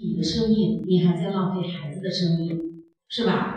[0.00, 3.56] 你的生命，你还在浪费孩子的生命，是吧？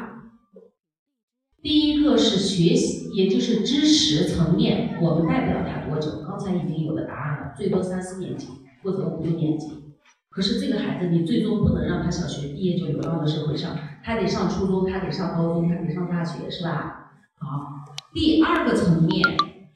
[1.62, 6.24] 第一个是学习，也就是知识层面，我们带不了他多久。
[6.28, 8.48] 刚才已经有了答案了，最多三四年级
[8.82, 9.68] 或者五六年级。
[10.30, 17.12] 可是这个孩子，你最终不能让他小学毕业就流浪到社会上，他得上初中，他得上高中，他得上大学，是吧？
[17.38, 17.86] 好，
[18.16, 19.24] 第二个层面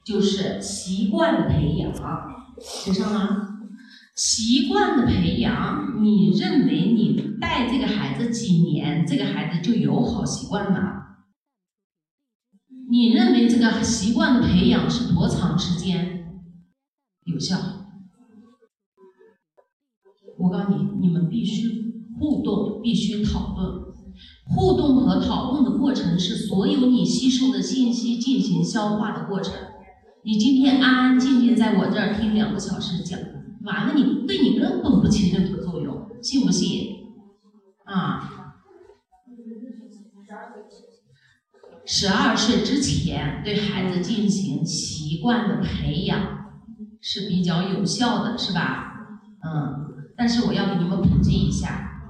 [0.04, 1.92] 就是习惯的培养，
[2.58, 3.45] 学上了。
[4.16, 11.18] 习惯的培养，你认为你带这个孩子几年，这个孩子就有好习惯了？
[12.88, 16.40] 你认为这个习惯的培养是多长时间
[17.24, 17.58] 有效？
[20.38, 23.84] 我告诉你，你们必须互动，必须讨论。
[24.46, 29.52] 互动和讨论的过程是所有你吸收的信息进行消化的过程。
[30.24, 33.20] 你今天安安静静在我这儿听两个小时讲。
[33.66, 36.94] 完了，你对你根本不起任何作用，信不信？
[37.84, 38.54] 啊，
[41.84, 46.62] 十二岁之前对孩子进行习惯的培养
[47.00, 48.94] 是比较有效的，是吧？
[49.44, 52.02] 嗯，但是我要给你们普及一下，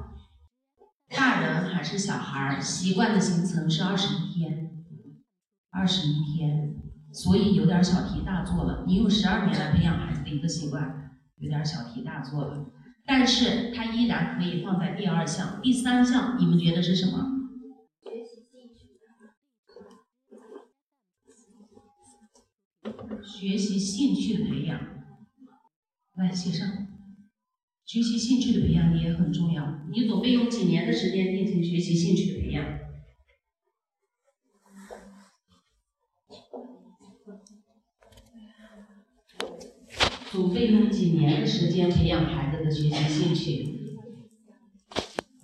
[1.11, 4.71] 大人还是小孩儿，习惯的形成是二十一天，
[5.71, 6.75] 二十一天，
[7.13, 8.85] 所以有点小题大做了。
[8.87, 11.06] 你用十二年来培养孩子的一个习惯。
[11.39, 12.71] 有点小题大做了，
[13.05, 17.35] 但是它依然可以放在第二项、第三项，你们觉得是什么？
[23.23, 24.81] 学习兴趣的培养，
[26.17, 26.87] 来写上。
[27.85, 32.36] 学习兴趣的培养也很重要，你准备用几年的时间进行学习兴趣
[40.57, 40.67] 的培养？
[40.67, 43.99] 准备用几年的时间培养孩子的学习兴趣？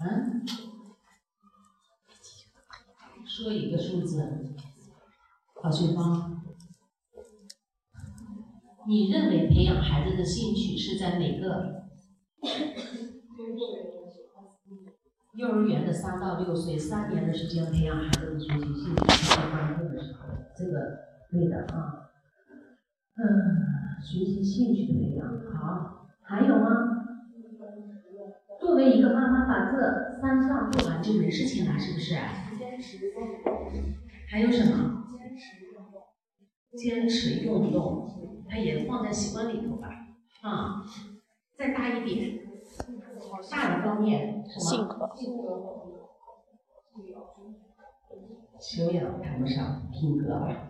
[0.01, 0.43] 嗯？
[3.27, 4.55] 说一个数字，
[5.55, 6.43] 郝学芳，
[8.87, 11.83] 你认为培养孩子的兴趣是在哪个？
[15.35, 19.03] 幼儿园的三到六岁，三年的时间培养孩子的学习兴趣，
[20.57, 20.99] 这个
[21.31, 22.11] 对的啊。
[23.17, 23.82] 嗯。
[24.03, 26.67] 学习兴趣的培养，好，还有吗？
[28.61, 32.15] 作为一个妈妈，把这三项做完就没事情了，是不是？
[32.59, 33.13] 坚持
[34.29, 35.05] 还有什么？
[35.17, 36.03] 坚持运动。
[36.77, 39.89] 坚持运动，它也放在习惯里头吧。
[40.43, 40.85] 啊，
[41.57, 42.41] 再大一点，
[43.51, 44.61] 大的方面什么？
[44.61, 45.11] 性格。
[48.61, 50.69] 修养谈不上，品格吧。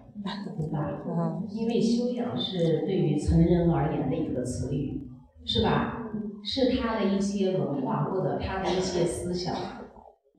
[0.58, 1.42] 对吧？
[1.48, 5.00] 因为修养是对于成人而言的一个词语，
[5.46, 6.10] 是吧？
[6.44, 9.54] 是他的一些文化或者他的一些思想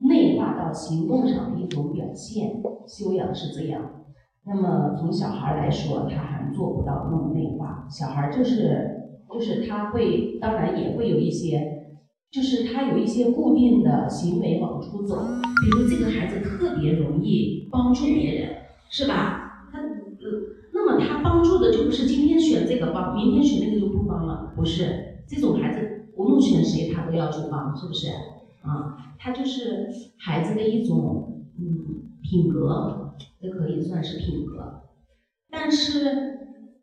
[0.00, 2.62] 内化到行动上的一种表现。
[2.86, 3.82] 修养是这样。
[4.46, 7.86] 那么从小孩来说，他还做不到那么内化。
[7.90, 11.73] 小孩就是就是他会，当然也会有一些，
[12.34, 15.24] 就是他有一些固定的行为往出走。
[15.62, 18.56] 比如这个孩子特别容易帮助别人，
[18.90, 19.68] 是吧？
[19.72, 19.86] 他呃，
[20.72, 28.08] 那么他帮助的就不是今天选这个帮，明天选那个就不帮了，不是这种孩子，无论选谁他都要去帮，是不是？
[28.62, 34.82] 啊，他就是孩子的一种嗯品格，这可以算是品格。
[35.50, 36.36] 但是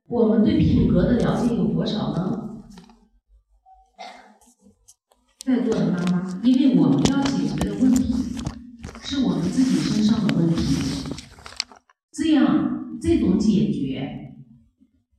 [0.07, 2.40] 我们对品格的了解有多少呢？
[5.43, 8.13] 在座的妈妈，因为我们要解决的问题
[9.01, 10.75] 是我们自己身上的问题，
[12.11, 12.69] 这样。
[13.03, 14.35] 这种解决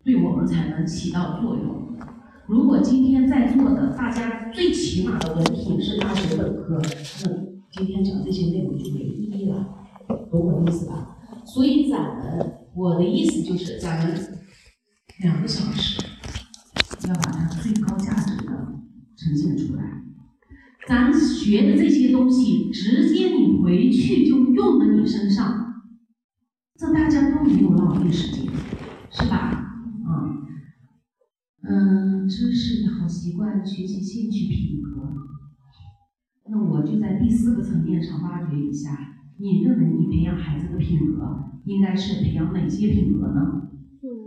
[0.04, 1.98] 对我们才能起到作用。
[2.46, 7.32] 如果今天在座的大家最起码的文凭是大学本科，那
[7.72, 9.66] 今天讲这些内容就没意义了，
[10.30, 11.18] 懂我的意思吧？
[11.44, 14.16] 所以咱们，我的意思就是咱们
[15.22, 16.00] 两个小时
[17.08, 18.78] 要把它最高价值的
[19.16, 19.82] 呈现出来。
[20.92, 25.72] 咱学的这些东西，直接你回去就用在你身上。
[26.78, 28.44] 这大家都没有浪费时间，
[29.10, 29.72] 是吧？
[30.06, 30.44] 嗯，
[31.62, 35.14] 嗯，知识好习惯，学习兴趣品格。
[36.50, 38.90] 那我就在第四个层面上挖掘一下，
[39.38, 43.62] 你认为你培养孩子的品格应该是培养哪些品格呢？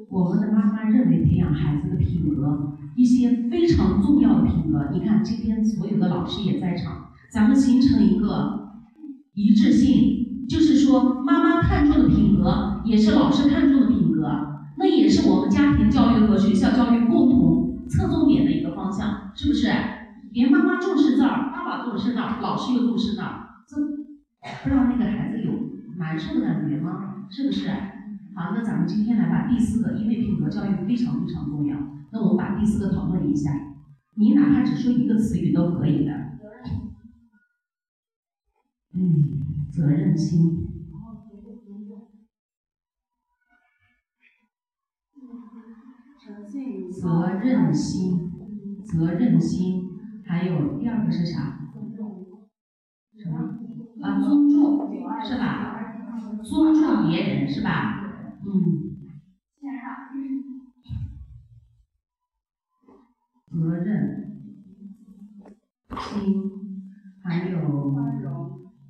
[0.09, 4.89] 我们的妈妈认为培养孩子的品格，一些非常重要的品格。
[4.91, 8.71] 你看今天所有的老师也在场，咱们形成一个
[9.33, 10.23] 一致性。
[10.47, 14.29] 就是说，妈妈看重的品格，也是老师看重的品格，
[14.77, 19.67] 那也是我们家庭教育和学校教育共同侧重点的一个方向，是不是？
[20.33, 23.75] 连妈妈重视这儿，爸爸重视那儿，老师又重视那儿，这
[24.63, 25.51] 不让那个孩子有
[25.97, 27.25] 难受的感觉吗？
[27.31, 27.67] 是不是？
[28.35, 31.77] 好，那咱们今天来把第四个，因为品格教育非常非常重要，
[32.11, 33.49] 那我们把第四个讨论一下。
[34.15, 36.11] 你哪怕只说一个词语都可以的。
[38.93, 40.67] 嗯，责任心。
[46.91, 48.31] 责任心，
[48.83, 49.83] 责任心，
[50.25, 51.59] 还有第二个是啥？
[53.17, 53.37] 什么？
[54.01, 54.91] 啊，尊重，
[55.23, 56.41] 是吧？
[56.43, 58.04] 尊重别人，是吧？
[58.45, 58.91] 嗯。
[63.47, 64.41] 责任
[65.97, 66.83] 心，
[67.23, 67.57] 还有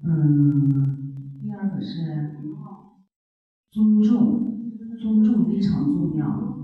[0.01, 2.35] 嗯，第二个是
[3.69, 4.59] 尊重，
[4.99, 6.57] 尊重非常重要。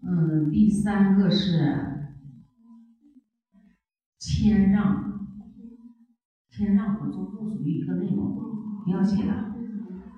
[0.00, 2.14] 嗯，第三个是
[4.18, 5.28] 谦让，
[6.48, 8.34] 谦让和尊重属于一个内容，
[8.82, 9.54] 不要写了。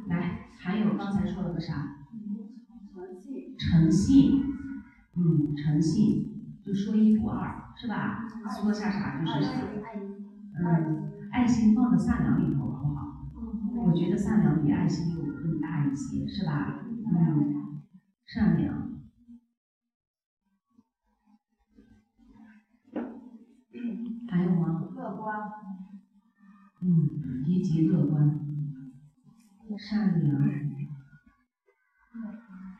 [0.06, 0.37] 来，
[0.68, 1.82] 还有刚才说了个啥？
[3.58, 4.30] 诚信，
[5.16, 8.28] 嗯，诚信，就说一不二，是吧？
[8.60, 9.62] 说下啥就是啥。
[10.60, 13.24] 嗯，爱心放在善良里头好不好？
[13.86, 16.82] 我觉得善良比爱心有更大一些，是吧？
[16.84, 17.80] 嗯，
[18.26, 18.90] 善良。
[24.28, 24.82] 还有吗？
[24.94, 25.34] 乐观。
[26.82, 28.38] 嗯，积极乐观，
[29.78, 30.36] 善良。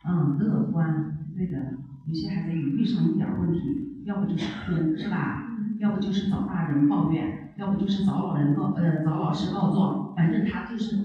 [0.04, 1.74] 嗯，乐观，对的。
[2.06, 5.44] 有些孩子一遇上一点问题，要不就是哭，是吧？
[5.78, 10.96] 要不就是找大人抱怨，要不就是找老人告呃找老师告状，反正他就是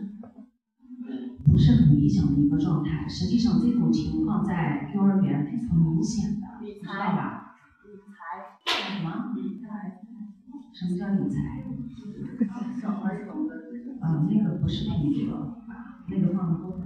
[1.45, 3.07] 不是很理想的一个状态。
[3.07, 6.48] 实际上这种情况在幼儿园非常明显的，
[6.81, 7.56] 知道吧？
[7.86, 8.16] 理财。
[8.66, 9.34] 什么？
[9.36, 10.01] 理财。
[10.74, 11.38] 什么叫理财？
[14.01, 15.62] 啊，那个不是品格，
[16.10, 16.80] 那个放多了，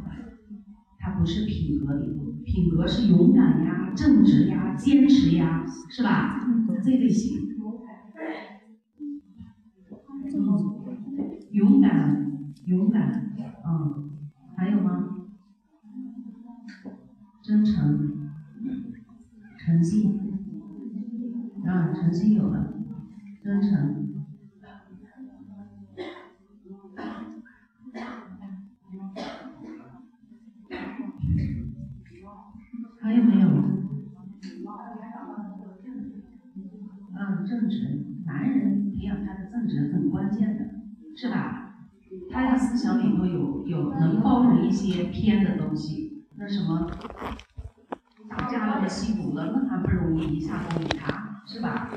[0.99, 6.39] 它不是品格里头，品格是勇敢呀、正直呀、坚持呀，是吧？
[6.83, 7.56] 这类型。
[33.07, 33.47] 还有没有？
[37.15, 40.65] 嗯，正直，男人培养他的正直很关键的，
[41.15, 41.77] 是吧？
[42.29, 46.91] 他的思想里头有有能包容一些偏的东西，那什么
[48.29, 51.89] 打架了、吸毒了，那还不容易一下攻击他，是吧？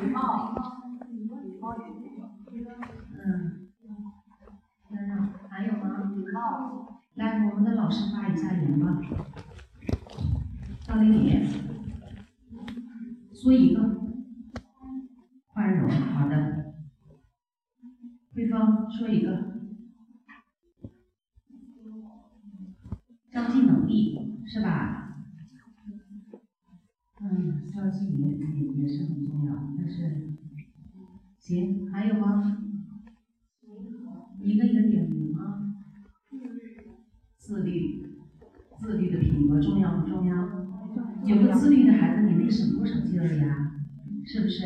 [3.26, 3.66] 嗯，
[4.88, 6.12] 天呐，还有吗？
[7.14, 9.00] 来，我们的老师发一下言吧。
[10.82, 11.46] 赵丽丽，
[13.32, 14.00] 说一个。
[15.52, 16.74] 宽容，好的。
[18.34, 19.60] 慧芳，说一个。
[23.30, 25.16] 交际能力，是吧？
[27.20, 30.30] 嗯，交际也也也是很重要，但是。
[31.38, 32.58] 行，还有吗？
[34.40, 35.75] 一个一个点名啊？
[37.37, 38.06] 自律，
[38.78, 40.37] 自律的品格重要不重要？
[41.25, 43.80] 有个自律的孩子，你能省多少劲儿呀？
[44.25, 44.64] 是不是？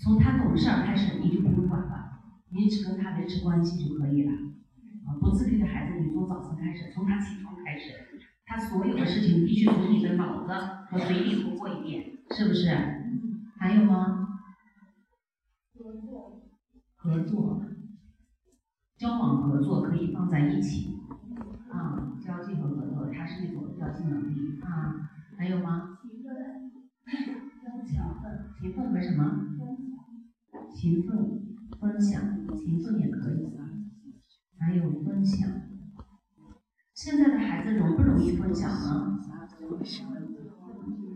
[0.00, 4.32] 从他懂事儿开始，你就不用管了，你只跟他维持关系就可以了。
[5.06, 7.92] 啊，不自律的孩子，你从早晨开始，从他起床开始，
[8.46, 10.52] 他所有的事情必须从你的脑子
[10.88, 12.70] 和嘴里头过一遍，是不是？
[13.58, 14.26] 还有吗？
[15.74, 16.40] 合作，
[16.96, 17.60] 合作
[18.96, 20.96] 交往合作可以放在一起，
[21.70, 25.10] 啊，交际和合作，它是一种交际能力啊。
[25.36, 25.98] 还有吗？
[26.02, 26.70] 勤奋，
[28.58, 29.44] 勤奋和什么？
[30.74, 31.42] 勤奋，
[31.78, 33.68] 分享，勤奋也可以啊。
[34.58, 35.50] 还有分享，
[38.18, 39.20] 容易分享呢？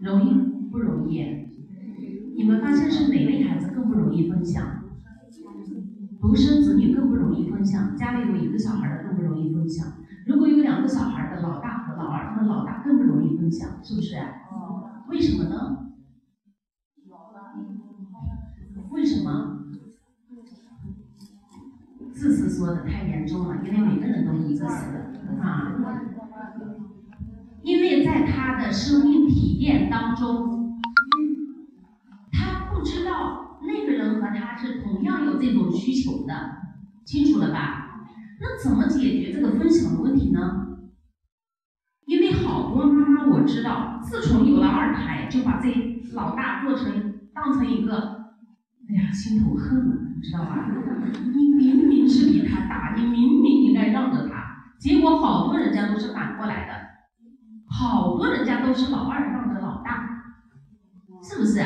[0.00, 0.34] 容易
[0.70, 1.48] 不容易？
[2.36, 4.84] 你们发现是哪类孩子更不容易分享？
[6.20, 9.94] 独生子女更不容易分享，家里有一个小孩的更不容易分享。
[10.26, 14.14] 如果有两个小孩的，老大和老二，他们老大更不容易分享，是不是？
[15.08, 15.88] 为什么呢？
[18.90, 19.58] 为什么？
[22.12, 24.68] 自私说的太严重了，因为每个人都很自私
[25.40, 25.74] 啊。
[27.62, 30.80] 因为在他的生命体验当中，
[32.32, 34.52] 他不知道那个人和他。
[34.62, 36.32] 是同样有这种需求的，
[37.04, 38.06] 清楚了吧？
[38.40, 40.78] 那怎么解决这个分享的问题呢？
[42.06, 47.96] 因为好多妈妈我知道，自从有了二胎，就把这老大做成当成一个，
[48.88, 50.68] 哎呀，心头恨啊，你知道吧？
[51.34, 54.31] 你明明是比他大，你明明应该让着他，
[54.82, 56.72] 结果好多人家都是反过来的，
[57.70, 60.24] 好多人家都是老二让着老大，
[61.22, 61.62] 是不是？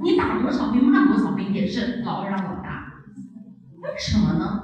[0.00, 2.92] 你打多少回骂多少回也是老二让老大，
[3.82, 4.62] 为什么呢？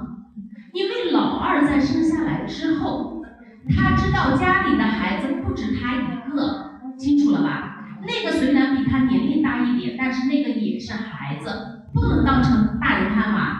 [0.71, 3.21] 因为老二在生下来之后，
[3.67, 7.83] 他知道家里的孩子不止他一个，清楚了吧？
[8.07, 11.49] 那个虽然比他年龄大一点，但是那个也是孩子，
[11.93, 13.57] 不能当成大人看嘛。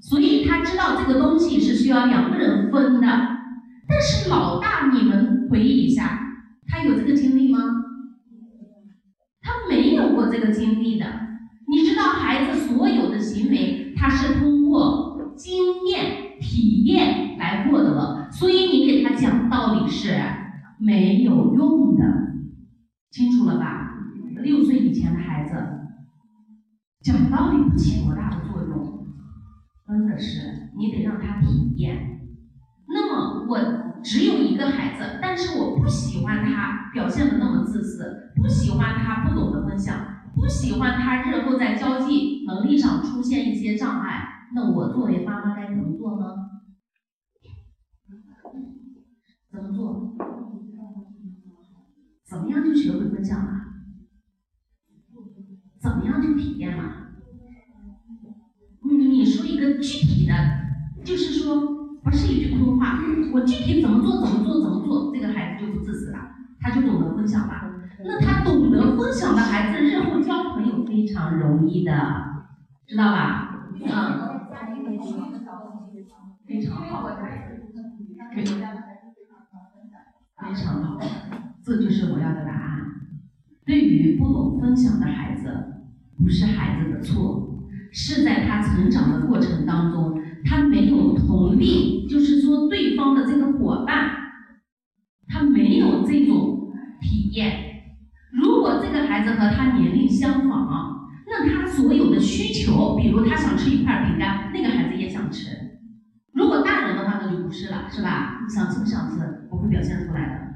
[0.00, 3.35] 所以他知道这个东西是需要两个人分的。
[3.88, 6.18] 但是老大，你们回忆一下，
[6.66, 7.58] 他有这个经历吗？
[9.40, 11.06] 他没有过这个经历的，
[11.68, 20.10] 你知道孩子所有的行为，他是通过经验、体验来获得，所以你给他讲道理是
[20.78, 22.04] 没有用的，
[23.10, 23.94] 清楚了吧？
[24.42, 25.54] 六岁以前的孩子
[27.02, 29.06] 讲道理不起多大的作用，
[29.86, 32.15] 真的是你得让他体验。
[32.88, 33.86] 那么我。
[34.02, 39.98] 只有一个孩子，但是我不喜欢他表现的那么自私，不喜欢他不懂得分享，
[40.36, 44.48] 不喜欢他日后在交际能力上出现一些障碍。
[44.54, 46.26] 那我作为妈妈该怎么做呢？
[49.50, 50.14] 怎么做？
[52.24, 53.52] 怎么样就学会分享了？
[55.80, 57.08] 怎么样就体验了？
[58.84, 60.32] 你你说一个具体的，
[61.02, 61.85] 就是说。
[62.06, 63.00] 不是一句空话，
[63.32, 66.18] 我具体怎么做怎么做怎么做，这个孩子就不自私了，
[66.60, 67.54] 他就懂得分享了。
[68.04, 71.92] 那他懂得分享的孩子，日后交朋友非常容易的，
[72.86, 73.66] 知道吧？
[73.74, 73.80] 嗯，
[76.46, 77.08] 非常好，
[80.38, 81.00] 非常好，
[81.64, 82.80] 这就是我要的答案。
[83.64, 85.82] 对于不懂分享的孩子，
[86.16, 87.58] 不是孩子的错，
[87.90, 90.22] 是在他成长的过程当中。
[90.48, 94.10] 他没有同理，就是说对方的这个伙伴，
[95.28, 97.64] 他没有这种体验。
[98.32, 105.50] 如果这个孩子和他年龄相仿，那他所有的需求，比如他想吃一块饼干，那个孩子也想吃。
[106.32, 108.40] 如果大人的话，那就不是了，是吧？
[108.48, 110.46] 想吃不想吃，我会表现出来的。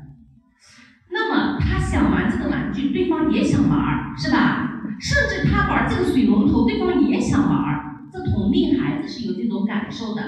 [1.11, 4.83] 那么他想玩这个玩具，对方也想玩，是吧？
[5.01, 7.90] 甚至他玩这个水龙头，对方也想玩。
[8.13, 10.23] 这同龄孩子是有这种感受的，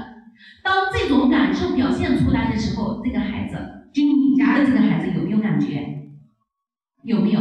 [0.62, 3.56] 当这种感受表现出来的时候，这个孩子，
[3.92, 6.10] 就你家的这个孩子有没有感觉？
[7.02, 7.40] 有没有？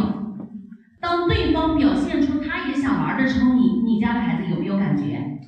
[1.00, 5.40] 当对方表现出他也想玩的时候，你你家的孩子有没有感觉？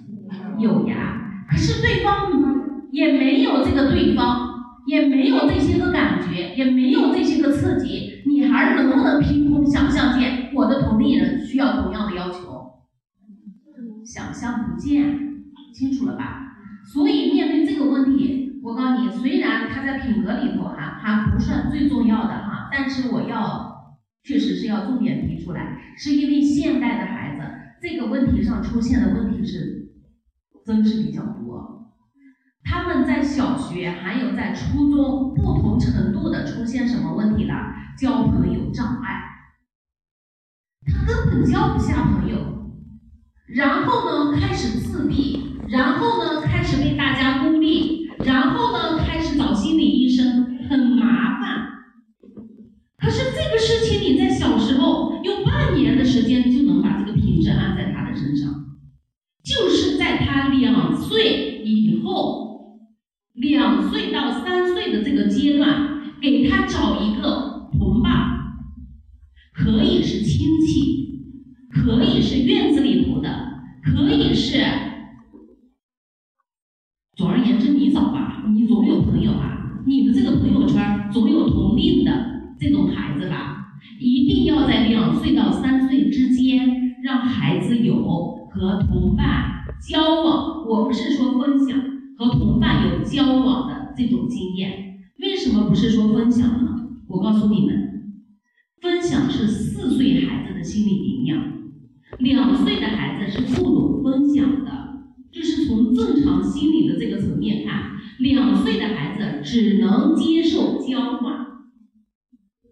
[0.60, 1.46] 有呀。
[1.50, 2.32] 可是对方
[2.92, 4.50] 也没有这个对方，
[4.88, 12.63] 也没有这些个感觉，也没有这些个刺激，你还能不能凭空想象见我的同龄人需要同样的要求？
[14.06, 15.44] 想象不见，
[15.74, 16.40] 清楚了吧？
[16.86, 27.44] 所以面对这个问题，我告诉你，虽然它在品格里头哈还不算最重要的哈，但是我要确实是要重点提出来，是因为现代的孩子
[27.82, 29.94] 这个问题上出现的问题是
[30.66, 31.94] 真是比较多，
[32.64, 37.54] 他们在小学还有在初中不同程度的出现什么问题了？
[37.98, 39.24] 交朋友障碍，
[40.86, 42.53] 他根本交不下朋友。
[43.48, 51.68] 然后呢，开始自闭，然后呢，开始被大家孤立，然后呢，开始找心理医生，很麻烦。
[52.98, 58.50] 可是这个事情你在小时候用半年的时间就能把这个品质安在他的身上，
[59.44, 62.80] 就是在他两岁以后，
[63.34, 68.33] 两岁到三岁的这个阶段，给他找一个同伴，
[95.20, 96.90] 为什么不是说分享呢？
[97.08, 98.14] 我告诉你们，
[98.82, 101.54] 分享是四岁孩子的心理营养。
[102.20, 104.72] 两岁的孩子是不懂分享的，
[105.32, 111.48] 这是从正常心理的这个层面看，两岁的孩子只能接受交换。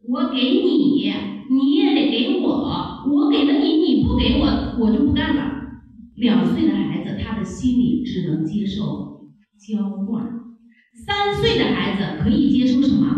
[0.07, 1.11] 我给你，
[1.49, 5.41] 你也得给我，我给了你，你不给我，我就不干了。
[6.15, 10.40] 两岁的孩子他的心里只能接受交换，
[11.05, 13.15] 三岁的孩子可以接受什么？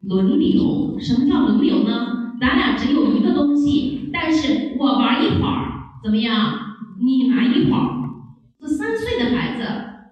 [0.00, 0.96] 轮流。
[0.98, 2.34] 什么叫轮流呢？
[2.40, 6.58] 咱俩只有一个东西，但是我玩一会儿，怎么样？
[7.00, 8.08] 你玩一会儿。
[8.58, 9.62] 这三岁的孩子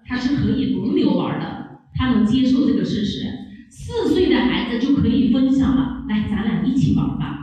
[0.05, 3.27] 他是可以轮流玩的，他能接受这个事实。
[3.69, 7.35] 四岁的孩子就可以分享了，来，咱俩一起玩吧。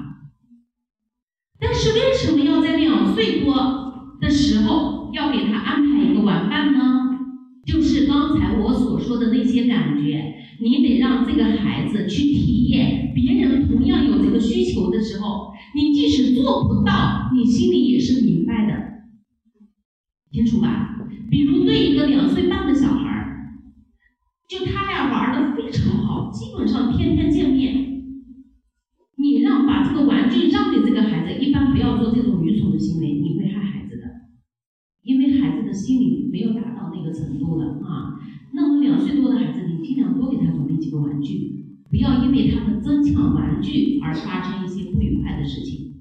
[1.60, 7.13] 但是为什么要在两岁多的时候要给他安排一个玩伴呢？
[7.66, 19.00] 就是刚才我所说的那些感觉，你得让这个孩子去体验，别人同样有这个需求的时候，你即使做不到，你心里也是明白的，
[20.30, 20.96] 清楚吧？
[21.30, 23.26] 比如对一个两岁半的小孩，
[24.48, 27.92] 就他俩玩的非常好，基本上天天见面。
[29.16, 34.03] 你让把这个玩具让给这个孩子，一般不要做这种愚蠢的行为，你会害孩子的，
[35.04, 38.18] 因为孩子的心理没有达到那个程度了啊。
[38.52, 45.94] 那么两岁多的孩子，你尽量多给他准备几个玩具，不要因为他们争抢玩具而发生一些不愉快的事情。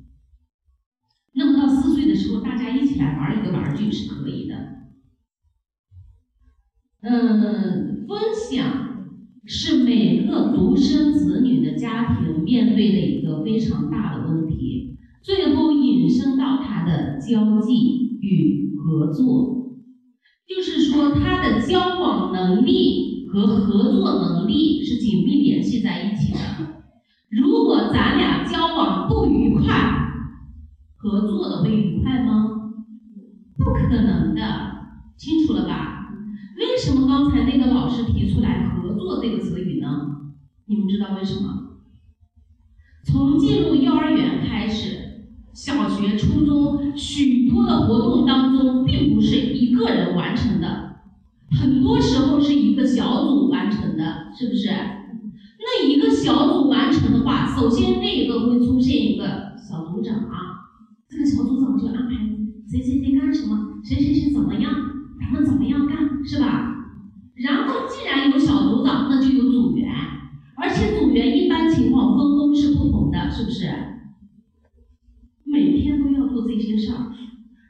[1.36, 4.56] 那么到四岁的时候，大家一起来玩一个玩具是可以的。
[7.02, 8.18] 嗯，分
[8.50, 8.90] 享。
[9.46, 19.56] 是每个独生子女的家庭面对的一个非常大的问题，最后引申到他的交际与合作，
[20.46, 26.38] 就是说他的交往能力和合作能力是紧密联系在一起的。
[27.30, 29.90] 如果咱俩交往不愉快，
[30.98, 32.50] 合作的会愉快吗？
[33.58, 34.42] 不可能的，
[35.18, 36.10] 清楚了吧？
[36.58, 39.88] 为什么刚才那个老师提出来“合作”这个词语呢？
[40.66, 41.48] 你们知道为什么？
[43.06, 45.03] 从进入幼儿园开始，
[45.54, 50.96] 小学、初中许多的活动当中，并不是一个人完成的，
[51.52, 54.04] 很多时候是一个小组完成的，
[54.36, 54.70] 是不是？
[54.70, 60.26] 那一个小组完成的话，首先那个会出现一个小组长，
[61.08, 62.16] 这个小组长就安排
[62.68, 64.74] 谁谁谁干什么，谁谁谁怎么样。
[65.20, 66.76] 咱们怎么样干，是吧？
[67.36, 69.88] 然后既然有小组长，那就有组员，
[70.58, 73.63] 而且组员一般情况分工是不同的，是不是？
[75.74, 77.10] 每天都要做这些事儿。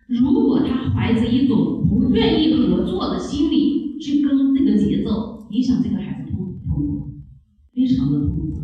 [0.08, 7.12] 如果他怀着一种不愿意合作的心理去跟这个节奏，你想这个孩子痛不痛苦？
[7.74, 8.60] 非常的痛苦，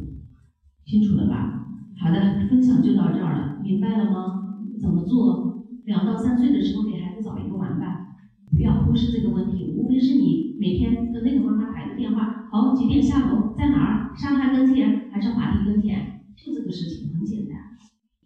[0.84, 1.64] 清楚了吧？
[2.02, 4.44] 好的，分享就到这儿了，明白了吗？
[4.82, 5.64] 怎么做？
[5.86, 8.08] 两到三岁的时候给孩子找一个玩伴。
[8.52, 14.12] 不要忽视这个问题，无非是你每天跟那个妈妈打一个电话，好几点下楼，在哪儿？
[14.18, 16.20] 沙发跟前还是滑梯跟前？
[16.36, 17.56] 就这个事情很简单，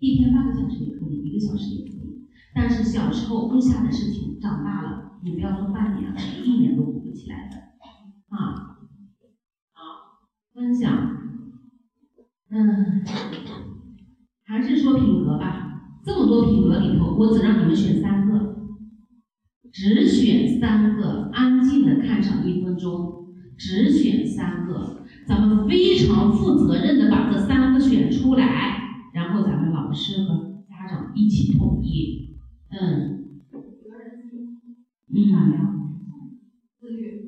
[0.03, 2.27] 一天半个小时也可以，一个小时也可以。
[2.53, 7.55] 但是小时候不下的事情，长大了你不要说半年了，一年都补不起来的
[8.35, 8.75] 啊。
[9.71, 9.81] 好，
[10.53, 10.91] 分享，
[12.49, 13.01] 嗯，
[14.43, 15.69] 还是说品格吧。
[16.05, 18.57] 这么多品格里头，我只让你们选三个。
[19.71, 23.23] 只选三个，安静的看上一分钟。
[23.57, 28.72] 只选三个，咱们非常负责任的把这三个选出来，
[29.13, 32.35] 然后咱们老师和家长一起统一。
[32.69, 33.29] 嗯。
[35.13, 35.91] 嗯。
[36.79, 37.21] 自律。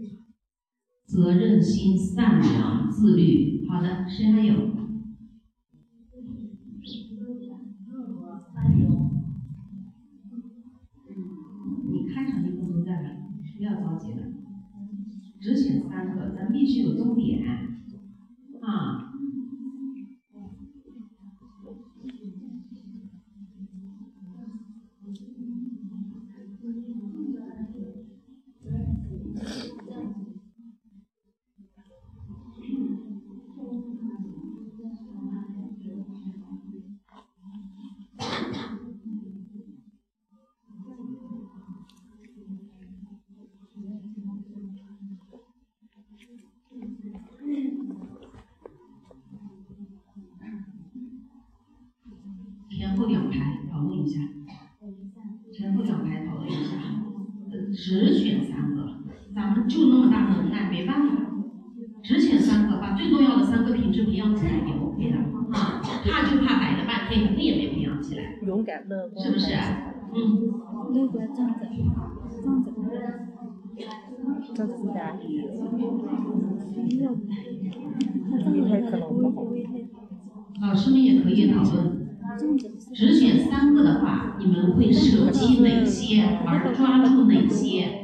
[1.05, 3.65] 责任心、善良、自律。
[3.69, 4.75] 好的，谁还有？
[13.57, 14.27] 不要着急了，
[15.39, 17.41] 只选三个，咱必须有重点
[57.85, 58.97] 只选三个，
[59.35, 61.13] 咱们就那么大能耐，没办法，
[62.01, 65.17] 只选三个，把最重要的三个品质培养起来也 OK 的
[65.55, 65.83] 啊！
[66.03, 69.53] 怕就怕摆了半天，一个也没培养起来，勇敢乐观，是不是？
[70.15, 70.17] 嗯。
[70.95, 71.75] 乐观这样子，这
[72.47, 72.71] 样子，
[74.55, 74.99] 这样子的。
[80.59, 81.94] 老师们也可以讨论，
[82.93, 88.01] 只选三个的话，你们会舍弃哪些而抓住哪些？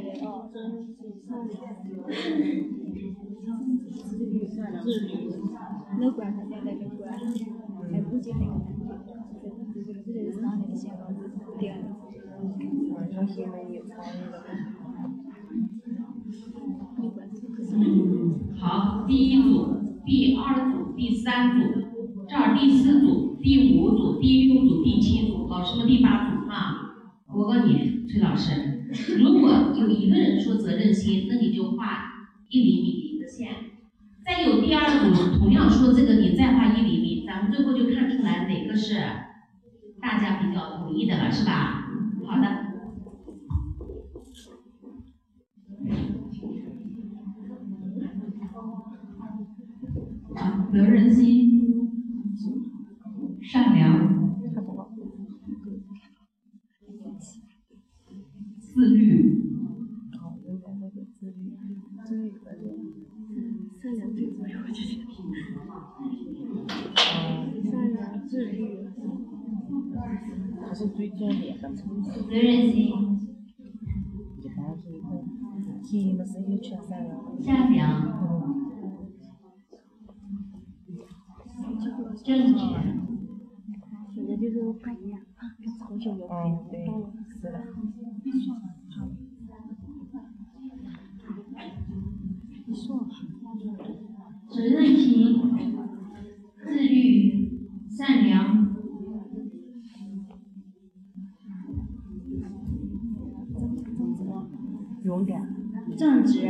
[18.58, 21.80] 好，第一组、第二组、第三组，
[22.28, 26.78] 这儿第四组、第五组、第六组、第七组，老师们第八组啊。
[27.34, 28.84] 我告诉你，崔老师，
[29.18, 33.48] 如果有一个人说责任心，那你就画一厘米一个线。
[34.24, 38.94] 再有第二组同样说这个，你再画一厘米，咱们最后就看出来哪个是
[40.00, 41.88] 大家比较同意的了，是吧？
[42.24, 42.62] 好的。
[50.72, 51.91] 责任心、
[56.82, 57.18] 善良、
[58.60, 58.96] 自律、
[63.80, 65.02] 善良最重要，我觉得。
[67.70, 68.56] 善良、自律、
[70.66, 71.58] 这是最重点。
[71.60, 71.66] 责
[72.30, 72.78] 任心、
[74.40, 75.06] 一般是一个
[75.82, 77.42] 题目是有全善良的。
[77.42, 77.82] 善良、
[82.24, 83.01] 正确。
[84.42, 85.54] 就是我看一样，啊，
[85.86, 86.84] 从小有嗯，对，，
[87.30, 87.62] 是的。
[92.66, 93.06] 你说，
[94.50, 95.38] 责任心、
[96.60, 98.74] 自律、善良、
[105.04, 105.54] 勇敢、
[105.96, 106.40] 正直、